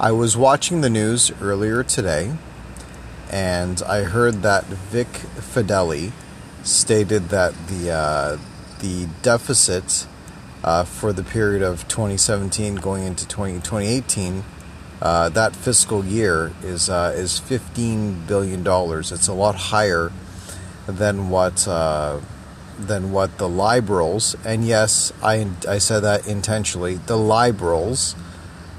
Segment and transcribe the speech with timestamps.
[0.00, 2.32] I was watching the news earlier today,
[3.30, 6.12] and I heard that Vic Fedeli
[6.62, 8.38] stated that the uh,
[8.78, 10.06] the deficit
[10.64, 14.42] uh, for the period of 2017 going into 20, 2018,
[15.02, 19.12] uh, that fiscal year is uh, is 15 billion dollars.
[19.12, 20.10] It's a lot higher
[20.86, 22.20] than what uh,
[22.78, 26.94] than what the liberals and yes, I I said that intentionally.
[26.94, 28.14] The liberals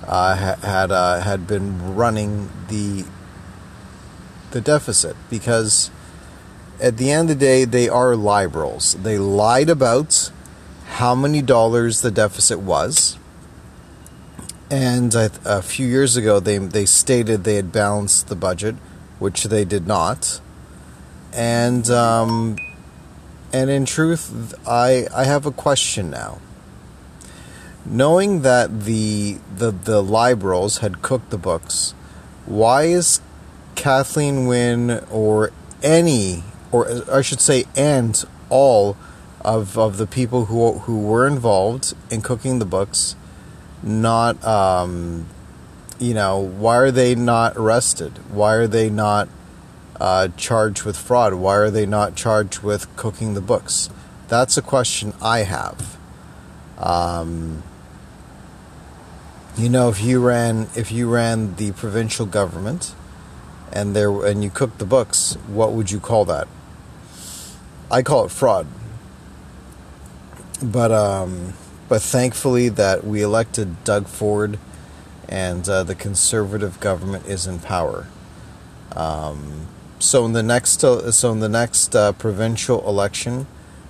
[0.08, 3.06] uh, had uh, had been running the
[4.52, 5.92] the deficit because
[6.82, 8.96] at the end of the day, they are liberals.
[8.96, 10.32] They lied about
[10.88, 13.18] how many dollars the deficit was.
[14.70, 18.76] And a few years ago, they, they stated they had balanced the budget,
[19.20, 20.42] which they did not.
[21.34, 22.58] And um,
[23.54, 26.40] and in truth, I I have a question now.
[27.86, 31.94] Knowing that the the the liberals had cooked the books,
[32.46, 33.22] why is
[33.76, 38.96] Kathleen Wynne or any or I should say, and all
[39.42, 43.16] of of the people who who were involved in cooking the books,
[43.84, 45.26] not um,
[46.00, 48.20] you know, why are they not arrested?
[48.32, 49.30] Why are they not
[50.00, 51.36] uh, charged with fraud?
[51.36, 53.90] Why are they not charged with cooking the books?
[54.28, 55.98] That's a question I have.
[56.78, 57.64] Um,
[59.58, 62.96] you know, if you ran if you ran the provincial government
[63.72, 66.48] and there and you cooked the books, what would you call that?
[67.90, 68.68] I call it fraud.
[70.64, 71.54] But um,
[71.90, 74.58] but thankfully that we elected Doug Ford,
[75.28, 78.08] and uh, the conservative government is in power.
[78.96, 79.68] Um,
[80.00, 83.48] so in the next uh, so in the next uh, provincial election,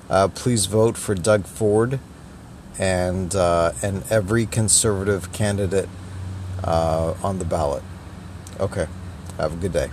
[0.09, 1.99] uh, please vote for Doug Ford,
[2.81, 5.87] and uh, and every conservative candidate
[6.63, 7.83] uh, on the ballot.
[8.59, 8.87] Okay,
[9.37, 9.91] have a good day.